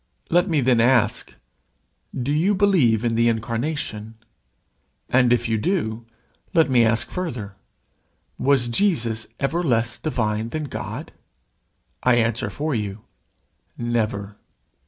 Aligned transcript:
Let 0.31 0.49
me 0.49 0.61
then 0.61 0.81
ask, 0.81 1.35
do 2.19 2.31
you 2.31 2.55
believe 2.55 3.05
in 3.05 3.13
the 3.13 3.29
Incarnation? 3.29 4.15
And 5.09 5.31
if 5.31 5.47
you 5.47 5.59
do, 5.59 6.07
let 6.55 6.71
me 6.71 6.83
ask 6.83 7.11
further, 7.11 7.55
Was 8.39 8.67
Jesus 8.67 9.27
ever 9.39 9.61
less 9.61 9.99
divine 9.99 10.49
than 10.49 10.63
God? 10.63 11.11
I 12.01 12.15
answer 12.15 12.49
for 12.49 12.73
you, 12.73 13.03
Never. 13.77 14.37